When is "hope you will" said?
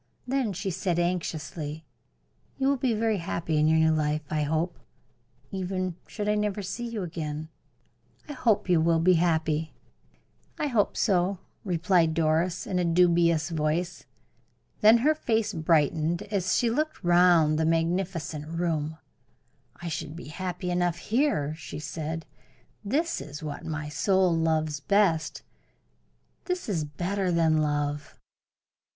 8.33-8.97